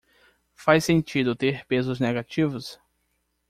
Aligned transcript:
Faz 0.55 0.85
sentido 0.85 1.35
ter 1.35 1.63
pesos 1.67 1.99
negativos? 1.99 2.79